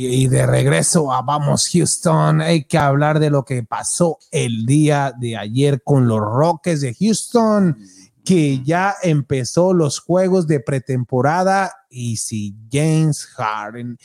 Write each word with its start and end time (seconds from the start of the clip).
Y, 0.00 0.28
de 0.28 0.46
regreso 0.46 1.12
a 1.12 1.22
Vamos 1.22 1.68
Houston, 1.72 2.40
hay 2.40 2.62
que 2.62 2.78
hablar 2.78 3.18
de 3.18 3.30
lo 3.30 3.44
que 3.44 3.64
pasó 3.64 4.20
el 4.30 4.64
día 4.64 5.12
de 5.18 5.36
ayer 5.36 5.82
con 5.82 6.06
los 6.06 6.20
Rockets 6.20 6.82
de 6.82 6.94
Houston, 6.94 7.76
que 8.24 8.62
ya 8.62 8.94
empezó 9.02 9.74
los 9.74 9.98
juegos 9.98 10.46
de 10.46 10.60
pretemporada 10.60 11.72
y 11.90 12.18
si 12.18 12.54
James 12.70 13.26
Harden. 13.26 13.98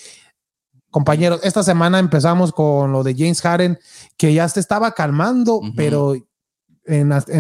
Compañeros, 0.90 1.42
esta 1.44 1.62
semana 1.62 2.00
empezamos 2.00 2.52
con 2.52 2.92
lo 2.92 3.04
de 3.04 3.14
James 3.14 3.42
Harden, 3.42 3.78
que 4.18 4.34
ya 4.34 4.50
se 4.50 4.62
estaba 4.62 4.94
calmando, 4.94 5.62
pero 5.76 6.16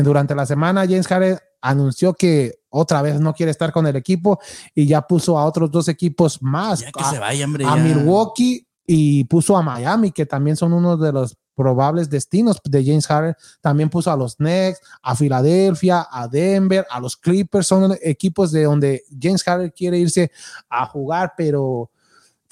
durante 0.03 0.35
la 0.35 0.45
semana 0.45 0.81
James 0.81 1.07
Harden 1.07 1.39
anunció 1.63 2.13
que 2.13 2.59
otra 2.69 3.01
vez 3.01 3.19
no 3.19 3.33
quiere 3.33 3.51
estar 3.51 3.71
con 3.71 3.87
el 3.87 3.95
equipo 3.95 4.39
y 4.75 4.85
ya 4.85 5.01
puso 5.01 5.39
a 5.39 5.45
otros 5.45 5.71
dos 5.71 5.87
equipos 5.87 6.41
más, 6.41 6.83
a, 6.95 7.75
Milwaukee 7.77 8.67
y 8.85 9.23
puso 9.23 9.55
a 9.55 9.61
Miami, 9.61 10.11
que 10.11 10.25
también 10.25 10.57
son 10.57 10.73
uno 10.73 10.97
de 10.97 11.13
los 11.13 11.37
probables 11.55 12.09
destinos 12.09 12.59
de 12.63 12.83
James 12.83 13.07
Harden. 13.07 13.35
También 13.61 13.89
puso 13.89 14.11
a 14.11 14.17
los 14.17 14.35
Knicks, 14.35 14.81
a 15.01 15.15
Filadelfia, 15.15 16.07
a 16.11 16.27
Denver, 16.27 16.85
a 16.89 16.99
los 16.99 17.15
Clippers. 17.15 17.67
Son 17.67 17.95
equipos 18.01 18.51
de 18.51 18.63
donde 18.63 19.03
James 19.21 19.43
Harden 19.43 19.69
quiere 19.69 19.99
irse 19.99 20.31
a 20.69 20.85
jugar, 20.85 21.33
pero 21.37 21.91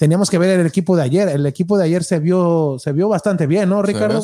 teníamos 0.02 0.28
que 0.30 0.36
ver 0.36 0.58
el 0.58 0.66
equipo 0.66 0.96
de 0.96 1.02
ayer. 1.04 1.28
El 1.28 1.46
equipo 1.46 1.78
de 1.78 1.84
ayer 1.84 2.02
se 2.02 2.18
vio, 2.18 2.74
se 2.80 2.90
vio 2.90 3.08
bastante 3.08 3.46
bien, 3.46 3.68
¿no, 3.68 3.82
Ricardo? 3.82 4.20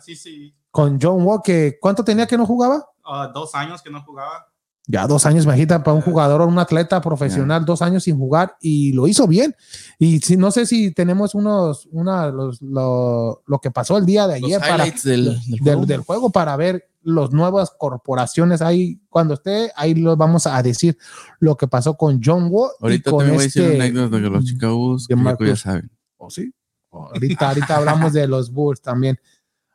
sí, 0.00 0.14
sí. 0.14 0.54
Con 0.70 1.00
John 1.02 1.24
Wall, 1.24 1.40
¿cuánto 1.80 2.04
tenía 2.04 2.28
que 2.28 2.38
no 2.38 2.46
jugaba? 2.46 2.86
Ah, 3.04 3.32
dos 3.34 3.52
años 3.56 3.82
que 3.82 3.90
no 3.90 4.00
jugaba. 4.04 4.46
Ya 4.86 5.04
dos 5.08 5.26
años, 5.26 5.42
imagínate, 5.42 5.82
para 5.82 5.96
un 5.96 6.00
jugador 6.00 6.42
o 6.42 6.46
un 6.46 6.60
atleta 6.60 7.00
profesional, 7.00 7.64
dos 7.64 7.82
años 7.82 8.04
sin 8.04 8.16
jugar 8.16 8.56
y 8.60 8.92
lo 8.92 9.08
hizo 9.08 9.26
bien. 9.26 9.56
Y 9.98 10.20
si, 10.20 10.36
no 10.36 10.52
sé 10.52 10.64
si 10.64 10.92
tenemos 10.92 11.34
unos, 11.34 11.88
una, 11.90 12.28
los, 12.28 12.62
lo, 12.62 13.42
lo, 13.46 13.58
que 13.58 13.72
pasó 13.72 13.96
el 13.96 14.06
día 14.06 14.28
de 14.28 14.34
ayer 14.34 14.60
para, 14.60 14.84
del, 15.02 15.40
del, 15.60 16.00
juego. 16.02 16.30
para 16.30 16.56
ver 16.56 16.88
las 17.06 17.30
nuevas 17.32 17.72
corporaciones 17.78 18.60
ahí. 18.60 19.00
Cuando 19.08 19.34
esté, 19.34 19.70
ahí 19.76 19.94
lo 19.94 20.16
vamos 20.16 20.46
a 20.46 20.62
decir 20.62 20.98
lo 21.38 21.56
que 21.56 21.68
pasó 21.68 21.96
con 21.96 22.20
John 22.22 22.48
Wall. 22.50 22.70
Ahorita 22.80 23.10
y 23.10 23.12
con 23.12 23.26
voy 23.26 23.36
a 23.36 23.40
decir 23.40 23.62
este 23.62 23.74
anécdota 23.76 24.20
que 24.20 24.30
los 24.30 24.44
Chicago 24.44 24.96
ya 25.40 25.56
saben. 25.56 25.90
¿O 26.16 26.30
sí? 26.30 26.52
Ahorita, 26.90 27.48
ahorita 27.48 27.76
hablamos 27.76 28.12
de 28.12 28.26
los 28.26 28.50
Bulls 28.50 28.80
también. 28.80 29.18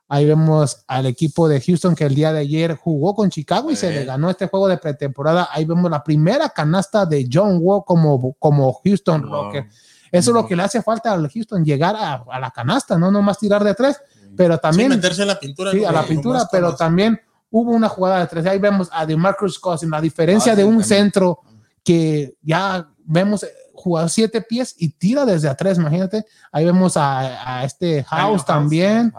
Ahí 0.08 0.26
vemos 0.26 0.84
al 0.88 1.06
equipo 1.06 1.48
de 1.48 1.62
Houston 1.62 1.96
que 1.96 2.04
el 2.04 2.14
día 2.14 2.34
de 2.34 2.40
ayer 2.40 2.76
jugó 2.76 3.16
con 3.16 3.30
Chicago 3.30 3.72
y 3.72 3.78
se 3.78 3.92
le 3.92 4.04
ganó 4.04 4.30
este 4.30 4.48
juego 4.48 4.68
de 4.68 4.78
pretemporada. 4.78 5.48
Ahí 5.52 5.64
vemos 5.64 5.90
la 5.90 6.04
primera 6.04 6.50
canasta 6.50 7.06
de 7.06 7.30
John 7.32 7.60
Wall 7.62 7.84
como, 7.86 8.34
como 8.34 8.74
Houston 8.84 9.24
Rocker. 9.24 9.70
Eso 10.12 10.32
es 10.32 10.36
lo 10.36 10.46
que 10.46 10.56
le 10.56 10.64
hace 10.64 10.82
falta 10.82 11.14
al 11.14 11.30
Houston, 11.30 11.64
llegar 11.64 11.96
a, 11.96 12.24
a 12.30 12.40
la 12.40 12.52
canasta, 12.52 12.98
no 12.98 13.12
nomás 13.12 13.40
tirar 13.40 13.64
de 13.64 13.74
tres, 13.74 14.00
pero 14.36 14.58
también... 14.58 14.90
meterse 14.90 15.24
a 15.24 15.26
la 15.26 15.40
pintura. 15.40 15.72
Sí, 15.72 15.86
a 15.86 15.92
la 15.92 16.04
pintura, 16.04 16.48
pero 16.52 16.76
también 16.76 17.20
hubo 17.50 17.72
una 17.72 17.90
jugada 17.90 18.20
de 18.20 18.28
tres. 18.28 18.46
Ahí 18.46 18.60
vemos 18.60 18.90
a 18.92 19.06
DeMarcus 19.06 19.60
Cousins, 19.60 19.92
la 19.92 20.02
diferencia 20.02 20.54
ah, 20.54 20.56
de 20.56 20.66
un 20.66 20.84
centro 20.84 21.40
que 21.84 22.36
ya 22.42 22.90
vemos 23.06 23.46
jugar 23.74 24.10
siete 24.10 24.42
pies 24.42 24.76
y 24.78 24.90
tira 24.90 25.26
desde 25.26 25.50
atrás, 25.50 25.78
imagínate. 25.78 26.26
Ahí 26.52 26.66
vemos 26.66 26.98
a, 26.98 27.60
a 27.60 27.66
este 27.66 28.04
House 28.04 28.46
también. 28.46 29.14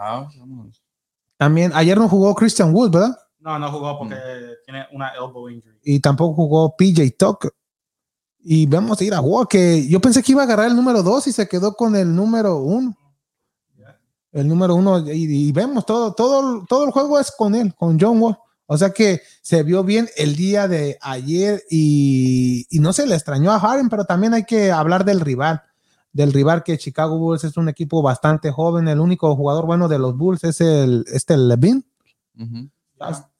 También, 1.37 1.71
ayer 1.73 1.97
no 1.97 2.07
jugó 2.07 2.33
Christian 2.35 2.73
Wood, 2.73 2.91
¿verdad? 2.91 3.17
No, 3.39 3.59
no 3.59 3.71
jugó 3.71 3.97
porque 3.97 4.15
tiene 4.65 4.85
una 4.93 5.09
elbow 5.09 5.49
injury. 5.49 5.77
Y 5.83 5.99
tampoco 5.99 6.33
jugó 6.35 6.75
PJ 6.77 7.03
Tucker. 7.17 7.51
Y 8.43 8.65
vemos 8.65 8.99
a 8.99 9.03
ir 9.03 9.13
a 9.13 9.21
Wall, 9.21 9.47
que 9.47 9.87
yo 9.87 10.01
pensé 10.01 10.21
que 10.21 10.33
iba 10.33 10.41
a 10.41 10.45
agarrar 10.45 10.67
el 10.67 10.75
número 10.75 11.01
dos 11.01 11.27
y 11.27 11.31
se 11.31 11.47
quedó 11.47 11.73
con 11.75 11.95
el 11.95 12.13
número 12.13 12.57
uno. 12.57 12.97
El 14.31 14.47
número 14.47 14.75
uno, 14.75 14.99
y, 14.99 15.51
vemos 15.51 15.85
todo, 15.85 16.13
todo, 16.13 16.65
todo 16.67 16.85
el 16.85 16.91
juego 16.91 17.19
es 17.19 17.31
con 17.31 17.53
él, 17.53 17.73
con 17.75 17.99
John 17.99 18.19
Wall. 18.19 18.37
O 18.65 18.77
sea 18.77 18.89
que 18.89 19.21
se 19.41 19.61
vio 19.61 19.83
bien 19.83 20.09
el 20.17 20.35
día 20.35 20.67
de 20.67 20.97
ayer 21.01 21.63
y, 21.69 22.65
y 22.69 22.79
no 22.79 22.93
se 22.93 23.05
le 23.05 23.13
extrañó 23.13 23.51
a 23.51 23.59
Harden, 23.59 23.89
pero 23.89 24.05
también 24.05 24.33
hay 24.33 24.43
que 24.45 24.71
hablar 24.71 25.05
del 25.05 25.19
rival 25.19 25.61
del 26.13 26.31
rival 26.31 26.63
que 26.63 26.77
Chicago 26.77 27.17
Bulls 27.17 27.43
es 27.43 27.57
un 27.57 27.67
equipo 27.67 28.01
bastante 28.01 28.51
joven. 28.51 28.87
El 28.87 28.99
único 28.99 29.35
jugador 29.35 29.65
bueno 29.65 29.87
de 29.87 29.99
los 29.99 30.15
Bulls 30.15 30.43
es 30.43 30.61
el, 30.61 31.03
este 31.11 31.35
Levine. 31.35 31.83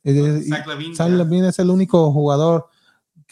Levine, 0.03 1.49
es 1.49 1.59
el 1.59 1.69
único 1.69 2.11
jugador 2.11 2.67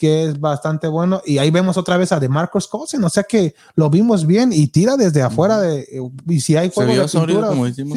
que 0.02 0.24
es 0.24 0.40
bastante 0.40 0.88
bueno. 0.88 1.22
Y 1.24 1.38
ahí 1.38 1.52
vemos 1.52 1.76
otra 1.76 1.96
vez 1.96 2.10
a 2.10 2.18
DeMarcus 2.18 2.66
Cousins, 2.66 3.04
o 3.04 3.08
sea 3.08 3.22
que 3.22 3.54
lo 3.76 3.88
vimos 3.88 4.26
bien 4.26 4.52
y 4.52 4.66
tira 4.66 4.96
desde 4.96 5.22
afuera 5.22 5.60
de 5.60 5.86
y 6.26 6.40
si 6.40 6.56
hay 6.56 6.72
juego 6.74 6.92
de 6.92 7.06
pintura, 7.06 7.48
como 7.50 7.66
decimos 7.66 7.96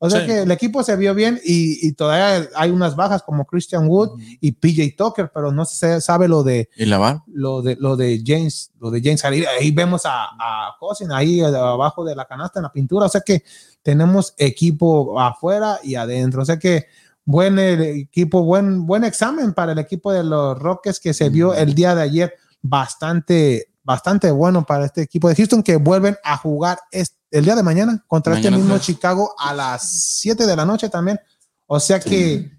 o 0.00 0.10
sea 0.10 0.26
que 0.26 0.42
el 0.42 0.50
equipo 0.50 0.82
se 0.82 0.94
vio 0.94 1.14
bien 1.14 1.40
y, 1.42 1.92
todavía 1.94 2.50
hay 2.54 2.70
unas 2.70 2.94
bajas 2.96 3.22
como 3.22 3.46
Christian 3.46 3.88
Wood 3.88 4.20
y 4.42 4.52
PJ 4.52 4.94
Tucker, 4.94 5.30
pero 5.32 5.50
no 5.50 5.64
se 5.64 6.02
sabe 6.02 6.28
lo 6.28 6.42
de 6.42 6.68
¿Y 6.76 6.84
la 6.84 7.24
lo 7.26 7.62
de 7.62 7.76
lo 7.80 7.96
de 7.96 8.22
James, 8.24 8.70
lo 8.78 8.90
de 8.90 9.00
James 9.02 9.24
ahí, 9.24 9.70
vemos 9.70 10.04
a, 10.04 10.24
a 10.38 10.76
Cousin 10.78 11.10
ahí 11.12 11.40
abajo 11.40 12.04
de 12.04 12.14
la 12.14 12.26
canasta 12.26 12.58
en 12.58 12.64
la 12.64 12.72
pintura, 12.72 13.06
o 13.06 13.08
sea 13.08 13.22
que 13.22 13.42
tenemos 13.82 14.34
equipo 14.36 15.18
afuera 15.18 15.80
y 15.82 15.94
adentro, 15.94 16.42
o 16.42 16.44
sea 16.44 16.58
que 16.58 16.84
buen 17.28 17.58
equipo, 17.58 18.42
buen 18.42 18.86
buen 18.86 19.04
examen 19.04 19.52
para 19.52 19.72
el 19.72 19.78
equipo 19.78 20.10
de 20.10 20.24
los 20.24 20.58
Rockets 20.58 20.98
que 20.98 21.12
se 21.12 21.28
vio 21.28 21.52
el 21.52 21.74
día 21.74 21.94
de 21.94 22.00
ayer 22.00 22.34
bastante 22.62 23.70
bastante 23.82 24.30
bueno 24.30 24.64
para 24.64 24.86
este 24.86 25.02
equipo 25.02 25.28
de 25.28 25.34
Houston 25.34 25.62
que 25.62 25.76
vuelven 25.76 26.16
a 26.24 26.38
jugar 26.38 26.78
el 26.90 27.44
día 27.44 27.54
de 27.54 27.62
mañana 27.62 28.02
contra 28.06 28.34
este 28.34 28.50
mismo 28.50 28.78
Chicago 28.78 29.34
a 29.38 29.52
las 29.52 29.90
7 30.20 30.46
de 30.46 30.56
la 30.56 30.64
noche 30.64 30.88
también. 30.88 31.20
O 31.66 31.78
sea 31.78 32.00
que 32.00 32.50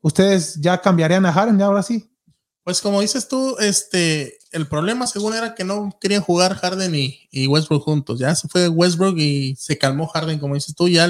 ustedes 0.00 0.60
ya 0.60 0.80
cambiarían 0.80 1.24
a 1.24 1.32
Harden, 1.32 1.62
ahora 1.62 1.84
sí. 1.84 2.12
Pues 2.64 2.80
como 2.80 3.00
dices 3.00 3.28
tú, 3.28 3.56
este, 3.60 4.38
el 4.50 4.66
problema 4.66 5.06
según 5.06 5.34
era 5.34 5.54
que 5.54 5.62
no 5.62 5.96
querían 6.00 6.22
jugar 6.22 6.56
Harden 6.56 6.94
y, 6.96 7.46
Westbrook 7.46 7.84
juntos. 7.84 8.18
Ya 8.18 8.34
se 8.34 8.48
fue 8.48 8.68
Westbrook 8.68 9.18
y 9.18 9.54
se 9.54 9.78
calmó 9.78 10.08
Harden, 10.08 10.40
como 10.40 10.54
dices 10.54 10.74
tú, 10.74 10.88
ya 10.88 11.06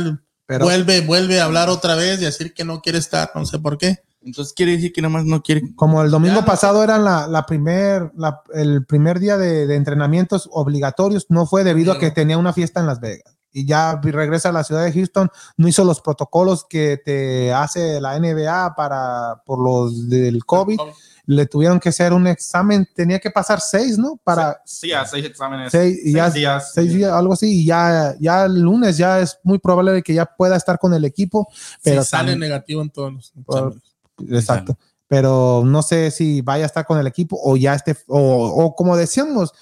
vuelve, 0.61 1.01
vuelve 1.03 1.41
a 1.41 1.45
hablar 1.45 1.69
otra 1.69 1.95
vez 1.95 2.21
y 2.21 2.25
decir 2.25 2.55
que 2.55 2.65
no 2.65 2.81
quiere 2.81 2.99
estar, 2.99 3.31
no 3.35 3.47
sé 3.47 3.59
por 3.59 3.79
qué. 3.79 3.99
Entonces 4.25 4.55
quiere 4.55 4.73
decir 4.73 4.93
que 4.93 5.03
nada 5.03 5.15
más 5.15 5.25
no 5.25 5.43
quiere. 5.43 5.75
Como 5.75 6.03
el 6.03 6.11
domingo 6.11 6.45
pasado 6.45 6.85
era 6.85 6.99
la, 6.99 7.27
la 7.27 7.45
primer, 7.45 8.13
el 8.55 8.85
primer 8.87 9.19
día 9.19 9.37
de, 9.37 9.75
entrenamientos 9.75 10.49
obligatorios, 10.53 11.27
no 11.29 11.47
fue 11.47 11.65
debido 11.65 11.93
a 11.93 11.99
que 11.99 12.11
tenía 12.11 12.39
una 12.39 12.53
fiesta 12.53 12.81
en 12.81 12.87
Las 12.87 13.01
Vegas. 13.01 13.37
Y 13.53 13.67
ya 13.67 14.01
regresa 14.03 14.49
a 14.49 14.53
la 14.53 14.65
ciudad 14.65 14.85
de 14.85 14.93
Houston, 14.93 15.29
no 15.57 15.69
hizo 15.69 15.85
los 15.85 16.01
protocolos 16.01 16.65
que 16.69 17.01
te 17.05 17.53
hace 17.53 18.01
la 18.01 18.19
NBA 18.19 18.75
para, 18.75 19.43
por 19.45 19.63
los 19.63 20.09
del 20.09 20.45
COVID. 20.45 20.81
Le 21.27 21.47
tuvieron 21.47 21.79
que 21.79 21.91
hacer 21.91 22.13
un 22.13 22.27
examen, 22.27 22.89
tenía 22.95 23.21
que 23.21 23.31
pasar 23.31 23.61
seis, 23.61 23.97
¿no? 23.97 24.19
Para, 24.25 24.61
sí, 24.65 24.91
seis 25.09 25.25
exámenes. 25.25 25.71
Seis, 25.71 26.03
días. 26.03 26.73
Seis 26.73 26.93
días, 26.93 27.13
algo 27.13 27.35
así. 27.35 27.63
Y 27.63 27.67
ya, 27.67 28.17
ya 28.19 28.47
el 28.47 28.61
lunes 28.61 28.97
ya 28.97 29.21
es 29.21 29.39
muy 29.45 29.59
probable 29.59 29.93
de 29.93 30.03
que 30.03 30.15
ya 30.15 30.27
pueda 30.27 30.57
estar 30.57 30.79
con 30.79 30.95
el 30.95 31.05
equipo. 31.05 31.49
Pero 31.83 32.03
sale 32.03 32.37
negativo 32.37 32.83
en 32.83 32.91
todos 32.91 33.13
los 33.13 33.33
exámenes 33.37 33.83
exacto. 34.31 34.79
Pero 35.09 35.63
no 35.65 35.83
sé 35.83 36.11
si 36.11 36.41
vaya 36.41 36.65
a 36.65 36.67
estar 36.67 36.87
con 36.87 36.99
el 36.99 37.07
equipo 37.07 37.39
o 37.43 37.57
ya 37.57 37.75
esté, 37.75 37.97
o, 38.07 38.75
como 38.75 38.97
decíamos, 38.97 39.53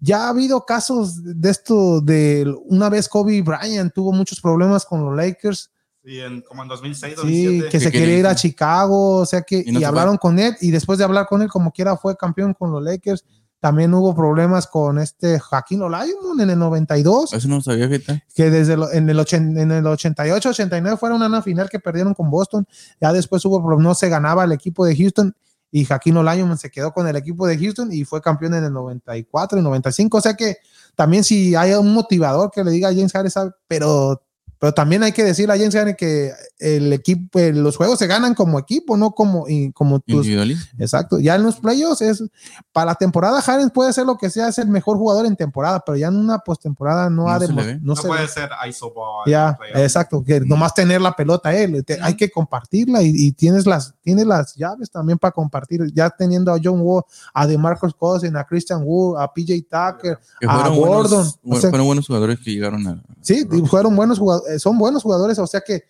ya 0.00 0.24
ha 0.24 0.28
habido 0.30 0.64
casos 0.64 1.22
de 1.22 1.50
esto 1.50 2.00
de 2.00 2.52
una 2.64 2.88
vez 2.88 3.08
Kobe 3.08 3.42
Bryant 3.42 3.92
tuvo 3.92 4.12
muchos 4.12 4.40
problemas 4.40 4.84
con 4.84 5.04
los 5.04 5.14
Lakers. 5.14 5.70
Sí, 6.02 6.18
como 6.48 6.62
en 6.62 6.68
2006, 6.68 7.16
Sí, 7.22 7.62
que 7.70 7.78
se 7.78 7.92
quería 7.92 8.18
ir 8.18 8.26
a 8.26 8.34
Chicago, 8.34 9.16
o 9.16 9.26
sea 9.26 9.42
que, 9.42 9.62
y 9.64 9.84
hablaron 9.84 10.16
con 10.16 10.38
él, 10.38 10.56
y 10.62 10.70
después 10.70 10.98
de 10.98 11.04
hablar 11.04 11.26
con 11.26 11.42
él, 11.42 11.48
como 11.48 11.70
quiera, 11.70 11.96
fue 11.98 12.16
campeón 12.16 12.54
con 12.54 12.72
los 12.72 12.82
Lakers. 12.82 13.24
También 13.60 13.92
hubo 13.92 14.14
problemas 14.14 14.66
con 14.66 14.98
este 14.98 15.38
Jaquín 15.38 15.82
Olajuwon 15.82 16.40
en 16.40 16.48
el 16.48 16.58
92. 16.58 17.34
Eso 17.34 17.48
no 17.48 17.60
sabía, 17.60 17.90
Que 18.34 18.50
desde 18.50 18.72
en, 18.72 19.10
el 19.10 19.26
en 19.30 19.70
el 19.70 19.86
88, 19.86 20.48
89 20.48 20.96
fueron 20.96 21.20
una 21.20 21.42
final 21.42 21.68
que 21.68 21.78
perdieron 21.78 22.14
con 22.14 22.30
Boston. 22.30 22.66
Ya 22.98 23.12
después 23.12 23.44
hubo 23.44 23.58
problemas, 23.60 23.84
no 23.84 23.94
se 23.94 24.08
ganaba 24.08 24.44
el 24.44 24.52
equipo 24.52 24.86
de 24.86 24.96
Houston 24.96 25.36
y 25.72 25.84
Jaquín 25.84 26.16
Olajuwon 26.16 26.58
se 26.58 26.70
quedó 26.70 26.92
con 26.92 27.06
el 27.06 27.16
equipo 27.16 27.46
de 27.46 27.58
Houston 27.58 27.92
y 27.92 28.04
fue 28.04 28.20
campeón 28.20 28.54
en 28.54 28.64
el 28.64 28.72
94 28.72 29.58
y 29.58 29.62
95. 29.62 30.18
O 30.18 30.20
sea 30.20 30.34
que 30.34 30.56
también 30.94 31.22
si 31.22 31.54
hay 31.54 31.72
un 31.74 31.92
motivador 31.92 32.50
que 32.50 32.64
le 32.64 32.70
diga 32.70 32.88
a 32.88 32.92
James 32.92 33.14
Harris, 33.14 33.34
pero 33.68 34.22
Pero 34.60 34.74
también 34.74 35.02
hay 35.02 35.12
que 35.12 35.24
decirle 35.24 35.54
a 35.54 35.56
James 35.56 35.74
Harden 35.74 35.96
que 35.96 36.32
el 36.58 36.92
equipo, 36.92 37.38
eh, 37.38 37.50
los 37.52 37.78
juegos 37.78 37.98
se 37.98 38.06
ganan 38.06 38.34
como 38.34 38.58
equipo, 38.58 38.94
no 38.98 39.12
como, 39.12 39.48
y, 39.48 39.72
como 39.72 40.00
tus. 40.00 40.16
Individualista. 40.16 40.70
Exacto. 40.78 41.18
Ya 41.18 41.34
en 41.36 41.42
los 41.44 41.56
playoffs 41.60 42.02
es 42.02 42.22
para 42.70 42.86
la 42.90 42.94
temporada, 42.94 43.40
Harden 43.40 43.70
puede 43.70 43.92
ser 43.94 44.04
lo 44.04 44.18
que 44.18 44.28
sea, 44.28 44.48
es 44.48 44.58
el 44.58 44.68
mejor 44.68 44.98
jugador 44.98 45.24
en 45.24 45.34
temporada, 45.34 45.82
pero 45.84 45.96
ya 45.96 46.08
en 46.08 46.16
una 46.16 46.40
postemporada 46.40 47.08
no, 47.08 47.22
No 47.22 47.28
ha 47.30 47.40
se 47.40 47.46
de 47.46 47.52
le 47.54 47.64
ve. 47.64 47.74
No, 47.76 47.80
no 47.94 47.96
se 47.96 48.06
puede 48.06 48.20
ve. 48.20 48.28
ser 48.28 48.50
iso 48.68 48.92
ball. 48.92 49.24
Ya, 49.26 49.58
exacto, 49.76 50.22
que 50.22 50.40
nomás 50.40 50.74
tener 50.74 51.00
la 51.00 51.12
pelota 51.16 51.54
él, 51.54 51.82
te- 51.82 51.98
hay 52.02 52.14
que 52.14 52.30
compartirla 52.30 53.02
y, 53.02 53.12
y 53.14 53.32
tienes 53.32 53.64
las 53.66 53.94
tienes 54.02 54.26
las 54.26 54.54
llaves 54.56 54.90
también 54.90 55.18
para 55.18 55.32
compartir, 55.32 55.90
ya 55.94 56.10
teniendo 56.10 56.52
a 56.52 56.58
John 56.62 56.80
Wall, 56.82 57.02
a 57.32 57.46
DeMarcus 57.46 57.94
Cousins, 57.94 58.34
a 58.36 58.44
Christian 58.44 58.82
Wood, 58.84 59.18
a 59.22 59.32
PJ 59.32 59.54
Tucker, 59.62 60.18
a 60.46 60.68
Gordon, 60.68 60.76
buenos, 60.78 61.38
o 61.46 61.56
sea- 61.60 61.70
fueron 61.70 61.86
buenos 61.86 62.06
jugadores 62.06 62.38
que 62.40 62.50
llegaron 62.52 62.86
a. 62.86 63.02
Sí, 63.22 63.46
fueron 63.66 63.96
buenos 63.96 64.18
jugadores, 64.18 64.49
son 64.58 64.78
buenos 64.78 65.02
jugadores, 65.02 65.38
o 65.38 65.46
sea 65.46 65.60
que, 65.60 65.84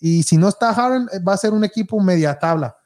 y 0.00 0.22
si 0.22 0.36
no 0.36 0.48
está 0.48 0.72
Harden, 0.74 1.08
eh, 1.12 1.18
va 1.20 1.34
a 1.34 1.38
ser 1.38 1.52
un 1.52 1.64
equipo 1.64 2.00
media 2.00 2.38
tabla. 2.38 2.76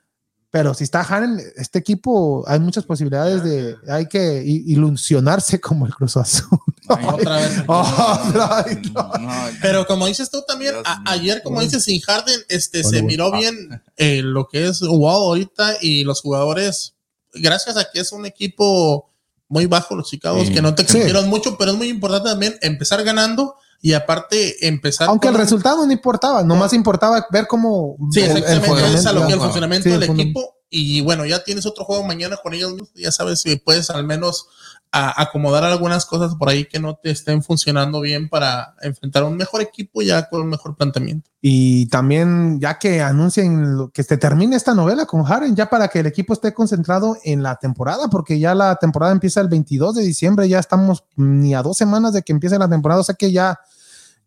Pero 0.52 0.74
si 0.74 0.82
está 0.82 1.04
Harden, 1.04 1.40
este 1.56 1.78
equipo 1.78 2.42
hay 2.48 2.58
muchas 2.58 2.84
posibilidades 2.84 3.44
de, 3.44 3.76
hay 3.88 4.06
que 4.08 4.42
ilusionarse 4.44 5.60
como 5.60 5.86
el 5.86 5.94
Cruz 5.94 6.16
Azul. 6.16 6.58
Ay, 6.88 7.06
Otra 7.06 7.36
vez. 7.36 7.62
Otra 7.68 8.62
vez, 8.64 8.92
no, 8.92 9.12
no, 9.20 9.30
Pero 9.62 9.86
como 9.86 10.06
dices 10.06 10.28
tú 10.28 10.42
también, 10.48 10.74
a- 10.84 11.02
ayer, 11.06 11.42
como 11.44 11.60
dices, 11.60 11.84
sin 11.84 12.00
Harden, 12.00 12.40
este, 12.48 12.82
se 12.82 13.00
miró 13.02 13.30
bien 13.30 13.80
eh, 13.96 14.22
lo 14.22 14.48
que 14.48 14.66
es 14.66 14.82
Wall 14.82 15.22
ahorita 15.22 15.76
y 15.80 16.02
los 16.02 16.20
jugadores, 16.20 16.94
gracias 17.32 17.76
a 17.76 17.84
que 17.92 18.00
es 18.00 18.10
un 18.10 18.26
equipo 18.26 19.08
muy 19.48 19.66
bajo, 19.66 19.94
los 19.94 20.08
Chicago, 20.10 20.44
Sí. 20.44 20.52
que 20.52 20.62
no 20.62 20.74
te 20.74 20.82
Sí. 20.84 20.96
exigieron 20.96 21.28
mucho, 21.28 21.56
pero 21.58 21.70
es 21.72 21.76
muy 21.76 21.88
importante 21.88 22.28
también 22.28 22.56
empezar 22.60 23.02
ganando 23.04 23.54
y 23.80 23.94
aparte 23.94 24.66
empezar. 24.66 25.08
Aunque 25.08 25.28
el 25.28 25.34
resultado 25.34 25.86
no 25.86 25.92
importaba, 25.92 26.42
nomás 26.42 26.72
importaba 26.72 27.26
ver 27.30 27.46
cómo 27.46 27.96
Sí, 28.12 28.20
el- 28.20 28.30
el 28.30 28.36
exactamente, 28.38 29.32
el 29.32 29.40
funcionamiento 29.40 29.84
Sí, 29.88 29.90
del 29.90 30.02
equipo. 30.04 30.56
Y 30.68 31.00
bueno, 31.00 31.24
ya 31.26 31.42
tienes 31.42 31.66
otro 31.66 31.84
juego 31.84 32.04
mañana 32.04 32.36
con 32.42 32.54
ellos, 32.54 32.74
ya 32.94 33.10
sabes 33.10 33.40
si 33.40 33.56
puedes 33.56 33.90
al 33.90 34.04
menos 34.04 34.46
a- 34.92 35.22
acomodar 35.22 35.62
algunas 35.64 36.04
cosas 36.04 36.34
por 36.34 36.48
ahí 36.48 36.64
que 36.64 36.80
no 36.80 36.96
te 36.96 37.10
estén 37.10 37.42
funcionando 37.42 38.00
bien 38.00 38.28
para 38.28 38.74
enfrentar 38.82 39.22
un 39.24 39.36
mejor 39.36 39.60
equipo 39.60 40.02
ya 40.02 40.28
con 40.28 40.42
un 40.42 40.48
mejor 40.48 40.76
planteamiento. 40.76 41.30
Y 41.40 41.86
también, 41.86 42.58
ya 42.60 42.78
que 42.78 43.00
anuncien 43.00 43.76
lo- 43.76 43.90
que 43.90 44.02
se 44.02 44.16
termine 44.16 44.56
esta 44.56 44.74
novela 44.74 45.06
con 45.06 45.22
Harden, 45.22 45.54
ya 45.54 45.70
para 45.70 45.88
que 45.88 46.00
el 46.00 46.06
equipo 46.06 46.32
esté 46.32 46.52
concentrado 46.52 47.16
en 47.24 47.42
la 47.42 47.56
temporada, 47.56 48.08
porque 48.08 48.38
ya 48.40 48.54
la 48.54 48.76
temporada 48.76 49.12
empieza 49.12 49.40
el 49.40 49.48
22 49.48 49.94
de 49.94 50.02
diciembre, 50.02 50.48
ya 50.48 50.58
estamos 50.58 51.04
ni 51.16 51.54
a 51.54 51.62
dos 51.62 51.76
semanas 51.76 52.12
de 52.12 52.22
que 52.22 52.32
empiece 52.32 52.58
la 52.58 52.68
temporada, 52.68 53.00
o 53.00 53.04
sea 53.04 53.14
que 53.14 53.30
ya, 53.30 53.60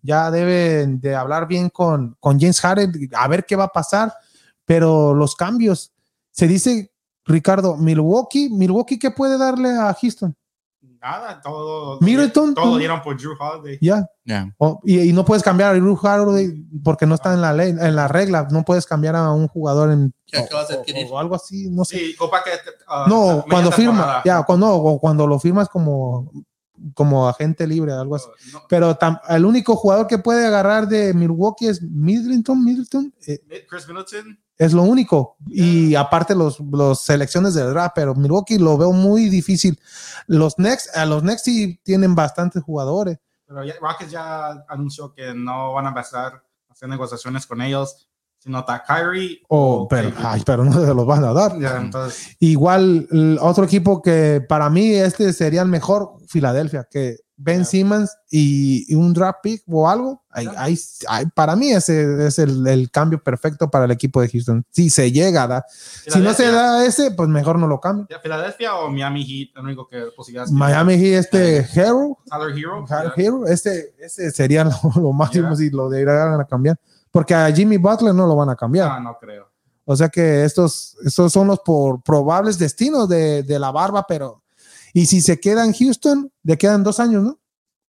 ya 0.02 0.32
deben 0.32 1.00
de 1.02 1.14
hablar 1.16 1.48
bien 1.48 1.70
con, 1.70 2.16
con 2.20 2.40
James 2.40 2.60
Harden, 2.62 3.10
a 3.16 3.28
ver 3.28 3.46
qué 3.46 3.56
va 3.58 3.66
a 3.66 3.72
pasar, 3.74 4.14
pero 4.66 5.14
los 5.14 5.36
cambios, 5.36 5.92
se 6.32 6.48
dice, 6.48 6.92
Ricardo, 7.26 7.76
Milwaukee, 7.78 8.50
Milwaukee, 8.50 8.98
¿qué 8.98 9.12
puede 9.12 9.38
darle 9.38 9.70
a 9.78 9.94
Houston? 9.94 10.36
Nada, 11.02 11.42
todo. 11.42 12.00
Middleton, 12.00 12.54
Todo 12.54 12.78
dieron 12.78 13.02
por 13.02 13.18
Drew 13.18 13.34
Holiday. 13.38 13.78
Ya, 13.82 14.06
Ya. 14.24 14.54
O- 14.58 14.80
y, 14.86 15.00
y 15.10 15.14
no 15.14 15.26
puedes 15.26 15.44
cambiar 15.44 15.72
a 15.72 15.74
Drew 15.74 16.00
Holiday 16.02 16.64
porque 16.84 17.06
no 17.06 17.16
está 17.16 17.34
en 17.34 17.42
la 17.42 17.52
ley, 17.52 17.72
en 17.78 17.96
la 17.96 18.08
regla. 18.08 18.48
No 18.52 18.64
puedes 18.64 18.86
cambiar 18.86 19.16
a 19.18 19.32
un 19.32 19.48
jugador 19.50 19.92
en 19.92 20.14
o- 20.34 20.48
o, 21.12 21.20
algo 21.20 21.36
así, 21.36 21.70
no 21.70 21.84
sé. 21.84 21.98
Sí, 21.98 22.16
copa 22.16 22.42
que. 22.44 22.52
ah, 22.88 23.06
no, 23.10 23.44
cuando 23.50 23.72
firma, 23.72 24.22
ya, 24.24 24.44
cuando, 24.44 24.74
o 24.74 25.00
cuando 25.00 25.28
lo 25.28 25.40
firmas 25.40 25.68
como, 25.68 26.32
como 26.94 27.28
agente 27.30 27.68
libre, 27.68 27.94
algo 27.94 28.16
así. 28.16 28.28
No, 28.52 28.64
Pero 28.68 28.98
tam- 28.98 29.20
el 29.30 29.46
único 29.46 29.76
jugador 29.76 30.08
que 30.08 30.18
puede 30.18 30.46
agarrar 30.46 30.88
de 30.88 31.14
Milwaukee 31.14 31.68
es 31.68 31.82
Middleton. 31.82 32.64
Middleton 32.64 33.14
eh, 33.28 33.40
Chris 33.70 33.88
Middleton. 33.88 34.40
es 34.58 34.74
lo 34.74 34.84
único. 34.84 35.38
Y 35.48 35.96
aparte 35.96 36.36
los, 36.36 36.60
los 36.60 37.02
selecciones 37.02 37.54
del 37.54 37.70
draft, 37.72 37.94
pero 37.96 38.16
Milwaukee 38.16 38.58
lo 38.58 38.78
veo 38.78 38.92
muy 38.92 39.30
difícil. 39.30 39.80
Los 40.28 40.58
Next, 40.60 40.96
a 40.96 41.06
los 41.06 41.24
Next 41.24 41.46
sí 41.46 41.80
tienen 41.84 42.16
bastantes 42.16 42.64
jugadores. 42.64 43.20
Pero 43.46 43.64
ya, 43.64 43.74
Rockets 43.80 44.12
ya 44.12 44.66
anunció 44.68 45.14
que 45.14 45.34
no 45.34 45.74
van 45.74 45.86
a 45.86 45.90
empezar 45.90 46.34
a 46.70 46.74
hacer 46.74 46.90
negociaciones 46.90 47.46
con 47.46 47.62
ellos, 47.62 48.08
sino 48.44 48.60
está 48.60 48.84
Kyrie. 48.84 49.42
Oh, 49.48 49.88
pero, 49.90 50.12
ay, 50.18 50.44
pero 50.46 50.66
no 50.66 50.74
se 50.74 50.94
los 50.94 51.06
van 51.06 51.24
a 51.24 51.34
dar. 51.34 51.58
Ya, 51.60 51.78
entonces, 51.78 52.36
Igual, 52.40 53.08
el 53.12 53.38
otro 53.42 53.64
equipo 53.64 54.02
que 54.02 54.44
para 54.48 54.70
mí 54.70 54.92
este 54.94 55.32
sería 55.34 55.62
el 55.62 55.70
mejor, 55.70 56.12
Filadelfia, 56.28 56.88
que 56.90 57.18
Ben 57.36 57.60
Ya. 57.60 57.66
Simmons 57.66 58.12
y, 58.30 58.86
y 58.92 58.96
un 58.96 59.12
draft 59.12 59.40
pick 59.42 59.64
o 59.68 59.90
algo. 59.90 60.24
ahí- 60.30 60.46
Ya. 60.46 60.54
ahí- 60.64 60.78
ahí- 61.08 61.26
para 61.36 61.56
mí 61.56 61.72
ese 61.72 62.26
es 62.28 62.38
el, 62.40 62.66
el 62.68 62.90
cambio 62.92 63.22
perfecto 63.24 63.70
para 63.70 63.86
el 63.86 63.92
equipo 63.92 64.22
de 64.22 64.30
Houston. 64.30 64.64
Si 64.72 64.90
se 64.90 65.12
llega 65.12 65.44
a 65.44 65.48
dar. 65.48 65.66
Si 65.70 66.20
no 66.20 66.34
se 66.34 66.52
da 66.52 66.86
ese, 66.86 67.12
pues 67.12 67.28
mejor 67.30 67.58
no 67.60 67.68
lo 67.68 67.80
cambio. 67.80 68.08
ya, 68.10 68.20
Filadelfia 68.20 68.76
o 68.76 68.90
Miami 68.90 69.26
Heat, 69.26 69.58
el 69.58 69.64
único 69.64 69.88
que 69.88 70.06
posibilidades. 70.16 70.52
Miami 70.52 70.96
Heat, 70.98 71.20
este 71.20 71.58
Hero, 71.74 72.18
Tyler 72.30 72.58
Hero. 72.58 72.86
Tyler. 72.88 73.14
Hero, 73.18 73.48
este, 73.48 73.94
ese 74.00 74.32
sería 74.32 74.64
lo, 74.96 75.02
lo 75.02 75.12
máximo 75.12 75.56
si 75.56 75.70
lo 75.70 75.90
deberían 75.90 76.40
a 76.40 76.46
cambiar. 76.46 76.80
Porque 77.14 77.36
a 77.36 77.52
Jimmy 77.54 77.78
Butler 77.78 78.14
no 78.14 78.26
lo 78.26 78.36
van 78.36 78.50
a 78.50 78.56
cambiar. 78.56 78.90
Ah, 78.92 79.00
no 79.00 79.18
creo. 79.22 79.48
O 79.86 79.96
sea 79.96 80.10
que 80.10 80.44
estos, 80.44 80.98
estos 81.06 81.32
son 81.32 81.48
los 81.48 81.60
por 81.60 82.02
probables 82.02 82.58
destinos 82.58 83.08
de, 83.08 83.44
de 83.44 83.60
la 83.60 83.70
barba, 83.72 84.06
pero 84.08 84.42
y 84.94 85.06
si 85.06 85.22
se 85.22 85.40
queda 85.40 85.64
en 85.64 85.74
Houston, 85.74 86.32
le 86.44 86.58
quedan 86.58 86.84
dos 86.84 87.00
años, 87.00 87.22
¿no? 87.24 87.40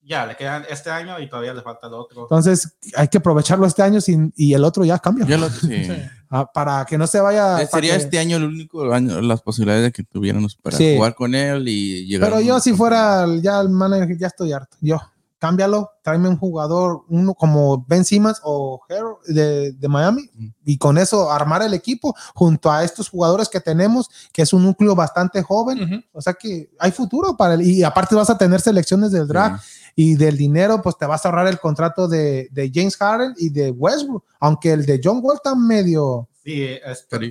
Ya, 0.06 0.26
le 0.26 0.36
quedan 0.36 0.64
este 0.68 0.90
año 0.90 1.18
y 1.18 1.30
todavía 1.30 1.54
le 1.54 1.62
falta 1.62 1.86
el 1.86 1.94
otro. 1.94 2.22
Entonces 2.24 2.76
hay 2.94 3.08
que 3.08 3.16
aprovecharlo 3.16 3.64
este 3.66 3.82
año 3.82 4.02
sin, 4.02 4.34
y 4.36 4.52
el 4.52 4.62
otro 4.62 4.84
ya 4.84 4.98
cambia. 4.98 5.26
Ya 5.26 5.38
lo, 5.38 5.48
sí. 5.48 5.88
Ah, 6.36 6.50
para 6.52 6.84
que 6.84 6.98
no 6.98 7.06
se 7.06 7.20
vaya. 7.20 7.62
Eh, 7.62 7.68
Sería 7.70 7.96
que- 7.96 8.02
este 8.02 8.18
año 8.18 8.38
el 8.38 8.44
único 8.44 8.92
año, 8.92 9.20
las 9.22 9.40
posibilidades 9.40 9.84
de 9.84 9.92
que 9.92 10.02
tuviéramos 10.02 10.56
para 10.56 10.76
Sí. 10.76 10.96
jugar 10.96 11.14
con 11.14 11.32
él 11.32 11.68
y 11.68 12.06
llegar. 12.06 12.28
Pero 12.28 12.40
yo 12.40 12.58
si 12.58 12.72
fuera 12.72 13.24
ya 13.40 13.60
el 13.60 13.68
manager, 13.68 14.18
ya 14.18 14.26
estoy 14.26 14.52
harto. 14.52 14.76
Yo, 14.80 15.00
cámbialo, 15.44 15.90
tráeme 16.02 16.28
un 16.28 16.38
jugador, 16.38 17.02
uno 17.08 17.34
como 17.34 17.84
Ben 17.86 18.04
Simmons 18.04 18.40
o 18.44 18.80
Hero 18.88 19.18
de, 19.26 19.72
de 19.72 19.88
Miami, 19.88 20.22
y 20.64 20.78
con 20.78 20.96
eso 20.96 21.30
armar 21.30 21.62
el 21.62 21.74
equipo 21.74 22.14
junto 22.34 22.70
a 22.72 22.82
estos 22.84 23.08
jugadores 23.10 23.48
que 23.48 23.60
tenemos, 23.60 24.08
que 24.32 24.42
es 24.42 24.52
un 24.52 24.62
núcleo 24.64 24.94
bastante 24.94 25.42
joven. 25.42 26.04
O 26.12 26.20
sea 26.22 26.32
que 26.34 26.70
hay 26.78 26.90
futuro 26.92 27.36
para 27.36 27.54
él. 27.54 27.62
Y 27.62 27.82
aparte 27.82 28.14
vas 28.14 28.30
a 28.30 28.38
tener 28.38 28.60
selecciones 28.60 29.12
del 29.12 29.28
draft 29.28 29.62
y 29.94 30.14
del 30.14 30.36
dinero, 30.36 30.80
pues 30.82 30.96
te 30.96 31.06
vas 31.06 31.24
a 31.24 31.28
ahorrar 31.28 31.46
el 31.48 31.60
contrato 31.60 32.08
de, 32.08 32.48
de 32.52 32.70
James 32.74 32.96
Harden 32.96 33.34
y 33.36 33.50
de 33.50 33.70
Westbrook. 33.70 34.24
Aunque 34.40 34.72
el 34.72 34.86
de 34.86 35.00
John 35.04 35.20
Wall 35.22 35.36
está 35.36 35.54
medio, 35.54 36.28
Sí, 36.42 36.62
es, 36.62 37.06
Pero- 37.08 37.26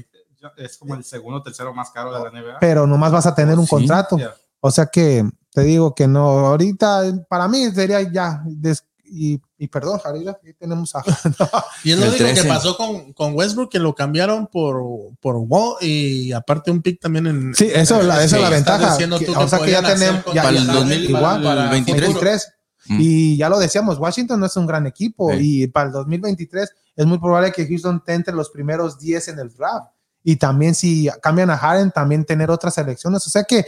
es 0.58 0.78
como 0.78 0.96
el 0.96 1.04
segundo 1.04 1.40
o 1.40 1.44
tercero 1.44 1.74
más 1.74 1.90
caro 1.92 2.12
de 2.14 2.20
la 2.24 2.30
NBA. 2.32 2.60
pero 2.60 2.86
nomás 2.86 3.12
vas 3.12 3.26
a 3.26 3.34
tener 3.36 3.58
un 3.58 3.66
Sí. 3.66 3.70
contrato. 3.70 4.18
O 4.60 4.72
sea 4.72 4.86
que 4.88 5.24
te 5.54 5.62
digo 5.64 5.94
que 5.94 6.08
no, 6.08 6.22
ahorita 6.48 7.26
para 7.30 7.48
mí 7.48 7.70
sería 7.72 8.02
ya. 8.02 8.42
des- 8.46 8.84
y, 9.16 9.40
y 9.60 9.68
perdón, 9.68 10.00
Jarira, 10.00 10.32
aquí 10.32 10.54
tenemos 10.54 10.96
a. 10.96 11.04
Y 11.84 11.92
es 11.92 12.00
lo 12.00 12.06
único 12.08 12.18
que 12.18 12.24
13. 12.34 12.48
pasó 12.48 12.76
con, 12.76 13.14
con 13.14 13.36
Westbrook, 13.36 13.70
que 13.72 13.78
lo 13.78 13.94
cambiaron 13.94 14.48
por, 14.48 14.82
por 15.22 15.36
Wall 15.38 15.76
y 15.82 16.32
aparte 16.32 16.72
un 16.72 16.82
pick 16.82 17.00
también 17.00 17.28
en. 17.28 17.54
Sí, 17.54 17.70
eso, 17.72 18.02
la- 18.02 18.24
esa 18.24 18.38
es 18.38 18.42
la 18.42 18.50
ventaja. 18.50 18.98
que- 18.98 19.06
o 19.36 19.48
sea 19.48 19.60
que 19.60 19.72
ya 19.72 19.84
tenemos. 19.84 20.24
Ya, 20.34 20.42
Para 20.44 20.58
el 20.58 20.66
ya- 20.66 20.74
2000, 20.74 21.10
igual, 21.12 21.44
para 21.44 21.64
el 21.66 21.70
23. 21.70 22.02
23. 22.08 22.54
Mm. 22.88 22.98
Y 23.00 23.38
ya 23.38 23.50
lo 23.50 23.60
decíamos, 23.60 24.00
Washington 24.00 24.40
no 24.40 24.46
es 24.48 24.58
un 24.58 24.66
gran 24.66 24.88
equipo 24.88 25.32
Sí. 25.32 25.64
y 25.64 25.68
para 25.68 25.88
el 25.88 25.94
2023 25.94 26.70
es 26.96 27.06
muy 27.06 27.20
probable 27.20 27.52
que 27.52 27.68
Houston 27.68 27.98
esté 27.98 28.14
entre 28.16 28.34
los 28.34 28.50
primeros 28.50 28.98
10 29.00 29.28
en 29.28 29.40
el 29.40 29.54
draft. 29.54 29.88
Y 30.24 30.38
también 30.38 30.74
si 30.76 31.10
cambian 31.22 31.50
a 31.50 31.58
Harden, 31.58 31.92
también 31.92 32.24
tener 32.26 32.50
otras 32.50 32.74
selecciones. 32.76 33.26
O 33.28 33.30
sea 33.30 33.44
que 33.44 33.66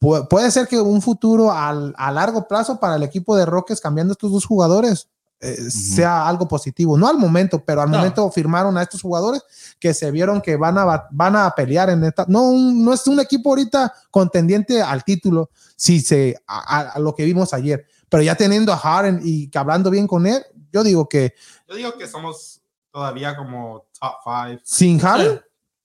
pu- 0.00 0.26
puede 0.28 0.50
ser 0.50 0.66
que 0.66 0.80
un 0.80 1.00
futuro 1.00 1.52
al- 1.52 1.94
a 1.96 2.10
largo 2.10 2.46
plazo 2.48 2.78
para 2.80 2.96
el 2.96 3.02
equipo 3.02 3.36
de 3.36 3.46
Rockets 3.46 3.80
cambiando 3.80 4.12
estos 4.12 4.32
dos 4.32 4.44
jugadores 4.46 5.08
eh, 5.40 5.70
sea 5.70 6.26
algo 6.26 6.48
positivo. 6.48 6.96
No 6.96 7.06
al 7.06 7.18
momento, 7.18 7.62
pero 7.62 7.82
al 7.82 7.90
No. 7.90 7.98
momento 7.98 8.30
firmaron 8.30 8.78
a 8.78 8.82
estos 8.82 9.02
jugadores 9.02 9.42
que 9.78 9.92
se 9.92 10.10
vieron 10.10 10.40
que 10.40 10.56
van 10.56 10.78
a, 10.78 11.06
van 11.10 11.36
a 11.36 11.50
pelear 11.54 11.90
en 11.90 12.02
esta. 12.04 12.24
No, 12.28 12.44
un- 12.48 12.82
no 12.84 12.94
es 12.94 13.06
un 13.06 13.20
equipo 13.20 13.50
ahorita 13.50 13.92
contendiente 14.10 14.80
al 14.80 15.04
título, 15.04 15.50
si 15.76 16.00
se, 16.00 16.36
a, 16.46 16.78
a- 16.78 16.90
a 16.92 16.98
lo 16.98 17.14
que 17.14 17.24
vimos 17.24 17.52
ayer. 17.52 17.84
Pero 18.08 18.22
ya 18.22 18.34
teniendo 18.36 18.72
a 18.72 18.76
Harden 18.78 19.20
y 19.22 19.48
que 19.50 19.58
hablando 19.58 19.90
bien 19.90 20.06
con 20.06 20.26
él, 20.26 20.42
yo 20.72 20.82
digo 20.82 21.08
que 21.08 21.34
Yo 21.68 21.74
digo 21.74 21.98
que 21.98 22.06
somos 22.08 22.62
todavía 22.90 23.36
como 23.36 23.84
top 24.00 24.12
five. 24.24 24.60
sin 24.64 24.98
Harden, 24.98 25.40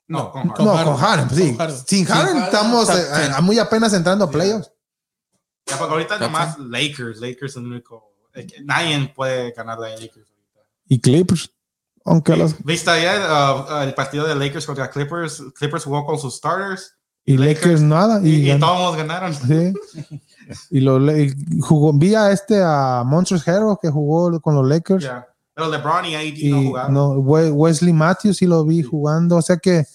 No, 0.09 0.31
con 0.31 0.47
no, 0.47 0.53
Harden. 0.75 0.85
con 0.85 0.97
Harden, 0.97 1.29
sí. 1.29 1.47
Con 1.49 1.57
Harden. 1.57 1.77
Sin 1.87 2.05
Harden 2.05 2.25
Harden, 2.33 2.43
estamos 2.43 2.89
eh, 2.89 3.05
eh, 3.37 3.41
muy 3.41 3.57
apenas 3.59 3.93
entrando 3.93 4.25
a 4.25 4.27
Yeah. 4.27 4.33
playoffs. 4.37 4.71
Ya, 5.67 5.77
porque 5.77 5.93
ahorita 5.93 6.19
That's 6.19 6.21
nomás 6.31 6.59
Lakers. 6.59 7.19
Lakers 7.21 7.51
es 7.51 7.57
el 7.57 7.65
único. 7.67 8.11
eh, 8.33 8.45
Nadie 8.63 9.13
puede 9.15 9.51
ganar 9.51 9.77
la 9.79 9.89
Lakers 9.89 10.27
ahorita. 10.29 10.69
Y 10.87 10.99
Clippers, 10.99 11.51
aunque 12.05 12.35
los, 12.35 12.55
¿Viste 12.65 12.89
ayer 12.89 13.21
uh, 13.21 13.83
el 13.83 13.93
partido 13.93 14.27
de 14.27 14.33
Lakers 14.35 14.65
contra 14.65 14.89
Clippers? 14.89 15.43
Clippers 15.55 15.83
jugó 15.85 16.03
con 16.05 16.17
sus 16.17 16.35
starters 16.37 16.95
y 17.23 17.37
Lakers, 17.37 17.61
Lakers 17.63 17.81
nada. 17.81 18.19
y, 18.23 18.29
Y, 18.47 18.51
y 18.51 18.59
todos 18.59 18.97
ganaron. 18.97 19.33
Sí. 19.33 19.73
Y 20.71 20.79
lo 20.79 20.99
y 21.15 21.31
jugó, 21.61 21.93
vi 21.93 22.15
a 22.15 22.31
este 22.31 22.59
a 22.59 23.03
Montrezl 23.05 23.47
Harrell 23.51 23.77
que 23.79 23.91
jugó 23.91 24.41
con 24.41 24.55
los 24.55 24.67
Lakers. 24.67 25.03
Ya. 25.03 25.27
Pero 25.53 25.69
LeBron 25.69 26.05
y 26.05 26.15
AD 26.15 26.23
y 26.23 26.49
no 26.51 26.61
jugaron. 26.63 26.93
no, 26.95 27.09
We- 27.11 27.51
Wesley 27.51 27.93
Matthews 27.93 28.37
sí 28.37 28.47
lo 28.47 28.65
vi 28.65 28.81
jugando, 28.81 29.35
o 29.37 29.41
sea 29.43 29.57
que 29.57 29.85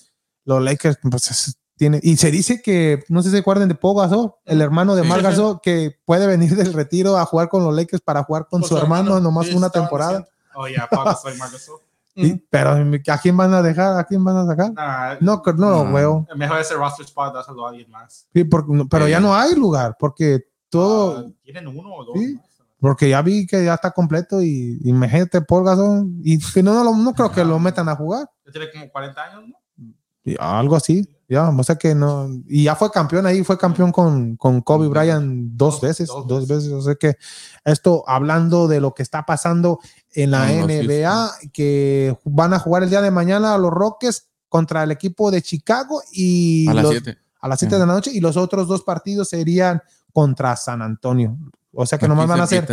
los 0.45 0.63
Lakers 0.63 0.99
pues, 1.11 1.31
es- 1.31 1.59
tiene 1.77 1.99
y 2.03 2.17
se 2.17 2.31
dice 2.31 2.63
que 2.63 3.03
no 3.09 3.21
sé 3.21 3.31
si 3.31 3.35
se 3.35 3.41
acuerdan 3.41 3.69
de 3.69 3.75
Pau 3.75 3.95
Gasol, 3.97 4.33
el 4.45 4.61
hermano 4.61 4.95
de 4.95 5.03
Sí. 5.03 5.09
Mar 5.09 5.23
Gasol 5.23 5.59
que 5.61 5.97
puede 6.05 6.27
venir 6.29 6.55
del 6.55 6.73
retiro 6.73 7.17
a 7.17 7.25
jugar 7.25 7.49
con 7.49 7.65
los 7.65 7.75
Lakers 7.75 8.01
para 8.01 8.23
jugar 8.23 8.47
con, 8.49 8.63
su, 8.63 8.77
hermano, 8.79 9.19
nomás 9.19 9.47
Sí, 9.49 9.55
una 9.57 9.71
temporada. 9.71 10.19
diciendo. 10.19 10.29
Oh, 10.55 10.69
yeah, 10.69 10.89
soy 11.21 11.37
Marcus. 11.37 11.69
Sí, 12.15 12.47
pero 12.49 12.71
¿a 13.11 13.19
quién 13.19 13.37
van 13.37 13.53
a 13.55 13.61
dejar? 13.61 13.99
¿A 13.99 14.05
quién 14.05 14.23
van 14.23 14.37
a 14.37 14.47
sacar? 14.47 14.73
Nah, 14.73 15.17
No, 15.21 15.43
no 15.57 15.93
veo. 15.93 16.25
Mejor 16.37 16.61
ese 16.61 16.75
roster 16.75 17.05
spot, 17.07 17.35
dáselo 17.35 17.67
a 17.67 17.71
alguien 17.71 17.91
más. 17.91 18.29
Sí, 18.33 18.45
porque- 18.45 18.85
pero 18.89 19.09
ya 19.09 19.17
Sí. 19.19 19.23
no 19.25 19.35
hay 19.35 19.57
lugar 19.57 19.97
porque 19.99 20.45
todo 20.69 21.19
Ah, 21.27 21.31
Tienen 21.43 21.67
uno 21.67 21.93
o 21.93 22.05
dos. 22.05 22.15
Sí. 22.17 22.35
más. 22.35 22.45
porque 22.81 23.09
ya 23.09 23.23
vi 23.23 23.47
que 23.47 23.65
ya 23.65 23.75
está 23.75 23.91
completo 23.93 24.43
y, 24.43 24.79
y 24.85 24.91
imagínate 24.91 25.41
Paul 25.41 25.65
Gasol 25.65 26.07
y 26.23 26.39
que 26.39 26.63
no, 26.63 26.75
no, 26.75 26.85
lo- 26.85 26.95
no 26.95 27.15
creo 27.15 27.33
que 27.33 27.43
lo 27.43 27.59
metan 27.59 27.89
a 27.89 27.97
jugar. 27.97 28.29
Ya 28.45 28.53
tiene 28.53 28.71
como 28.71 28.91
40 28.91 29.25
años, 29.25 29.49
¿no? 29.49 29.55
Y 30.25 30.37
algo 30.41 30.77
así, 30.77 31.09
ya, 31.29 31.49
o 31.51 31.63
sea 31.65 31.77
que 31.77 31.95
no, 31.95 32.29
y 32.47 32.65
ya 32.65 32.75
fue 32.77 32.91
campeón 32.91 33.27
ahí, 33.27 33.45
fue 33.45 33.59
campeón 33.59 33.93
con, 33.93 34.37
con 34.37 34.61
Kobe 34.63 34.89
Bryant 34.89 35.53
dos 35.55 35.81
veces, 35.81 36.09
dos 36.09 36.27
dos 36.27 36.49
veces, 36.49 36.73
o 36.73 36.81
sea 36.83 36.95
que 36.95 37.17
esto 37.65 38.05
hablando 38.07 38.67
de 38.69 38.81
lo 38.81 38.95
que 38.95 39.03
está 39.03 39.25
pasando 39.27 39.81
en 40.13 40.31
la 40.31 40.47
NBA, 40.51 41.31
que 41.53 42.17
van 42.25 42.55
a 42.55 42.59
jugar 42.59 42.83
el 42.85 42.91
día 42.91 43.03
de 43.03 43.11
mañana 43.11 43.55
a 43.55 43.59
los 43.59 43.71
Rockets 43.71 44.29
contra 44.49 44.83
el 44.85 44.91
equipo 44.93 45.31
de 45.31 45.43
Chicago 45.43 46.03
y 46.13 46.69
A 46.69 46.75
las 46.75 46.85
los- 46.85 46.93
7. 46.93 47.19
a 47.41 47.49
las 47.49 47.59
7 47.59 47.75
de 47.75 47.87
la 47.87 47.93
noche 47.93 48.11
y 48.13 48.21
los 48.21 48.37
otros 48.37 48.67
dos 48.69 48.83
partidos 48.83 49.29
serían 49.29 49.83
contra 50.13 50.57
San 50.57 50.81
Antonio. 50.81 51.37
O 51.73 51.85
sea 51.87 51.99
que 51.99 52.07
nomás 52.09 52.29
van 52.29 52.41
a 52.41 52.47
ser 52.47 52.67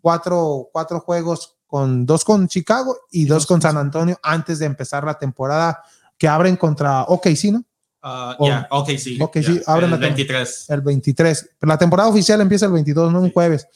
cuatro, 0.00 0.68
cuatro 0.72 1.00
juegos 1.00 1.56
con 1.66 2.06
dos 2.06 2.24
con 2.24 2.48
Chicago 2.48 2.96
y 3.10 3.26
dos 3.26 3.44
con 3.46 3.60
San 3.60 3.76
Antonio 3.76 4.18
antes 4.22 4.58
de 4.58 4.64
empezar 4.66 5.04
la 5.04 5.18
temporada 5.18 5.82
que 6.18 6.28
abren 6.28 6.56
contra 6.56 7.04
OKC, 7.04 7.52
¿no? 7.52 7.64
Ah, 8.02 8.36
Oh. 8.38 8.46
yeah, 8.46 8.66
ok, 8.70 8.88
sí. 8.98 9.16
Yeah, 9.16 9.30
sí, 9.42 9.60
abren 9.66 9.86
el 9.86 9.90
la 9.92 9.96
tem- 9.96 10.14
23. 10.14 10.66
El 10.70 10.80
23. 10.82 11.50
La 11.62 11.78
temporada 11.78 12.08
oficial 12.08 12.40
empieza 12.40 12.66
el 12.66 12.72
22, 12.72 13.12
no 13.12 13.20
un 13.20 13.32
jueves. 13.32 13.66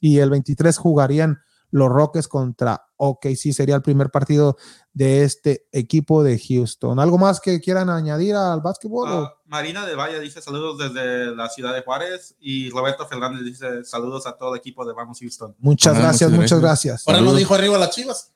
Y 0.00 0.18
el 0.18 0.30
23 0.30 0.76
jugarían 0.78 1.38
los 1.70 1.88
Rockets 1.88 2.28
contra 2.28 2.86
OKC. 2.96 3.52
Sería 3.52 3.74
el 3.76 3.82
primer 3.82 4.10
partido 4.10 4.56
de 4.92 5.22
este 5.24 5.66
equipo 5.70 6.22
de 6.24 6.38
Houston. 6.38 6.98
¿Algo 6.98 7.18
más 7.18 7.40
que 7.40 7.60
quieran 7.60 7.90
añadir 7.90 8.34
al 8.34 8.60
básquetbol? 8.62 9.06
Ah, 9.08 9.34
Marina 9.46 9.84
de 9.86 9.94
Valle 9.94 10.18
dice 10.20 10.40
saludos 10.40 10.78
desde 10.78 11.34
la 11.36 11.48
ciudad 11.48 11.74
de 11.74 11.82
Juárez 11.82 12.36
y 12.40 12.70
Roberto 12.70 13.06
Fernández 13.06 13.44
dice 13.44 13.84
saludos 13.84 14.26
a 14.26 14.32
todo 14.36 14.54
el 14.54 14.58
equipo 14.60 14.84
de 14.86 14.92
Vamos 14.94 15.18
Houston. 15.20 15.54
Muchas 15.58 15.96
Ah, 15.96 16.00
gracias, 16.00 16.30
muchas 16.30 16.42
muchas 16.42 16.60
gracias. 16.60 17.02
Ahora 17.06 17.20
nos 17.20 17.36
dijo 17.36 17.54
arriba 17.54 17.76
las 17.78 17.90
chivas. 17.90 18.32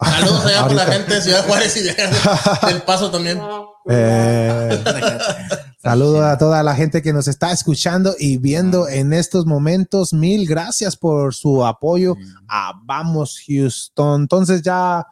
Saludos 0.00 0.44
allá 0.44 0.66
por 0.66 0.74
la 0.74 0.86
gente 0.86 1.14
de 1.14 1.22
Ciudad 1.22 1.46
Juárez 1.46 1.76
y 1.76 1.82
de, 1.82 1.94
del 2.66 2.82
Paso 2.82 3.10
también. 3.10 3.40
Eh, 3.88 4.84
saludo 5.82 6.26
a 6.26 6.36
toda 6.36 6.62
la 6.62 6.74
gente 6.74 7.00
que 7.00 7.12
nos 7.12 7.28
está 7.28 7.52
escuchando 7.52 8.14
y 8.18 8.36
viendo 8.36 8.88
en 8.88 9.12
estos 9.12 9.46
momentos. 9.46 10.12
Mil 10.12 10.46
gracias 10.46 10.96
por 10.96 11.34
su 11.34 11.64
apoyo 11.64 12.16
a 12.48 12.72
Vamos 12.84 13.40
Houston. 13.46 14.22
Entonces 14.22 14.62
ya 14.62 15.06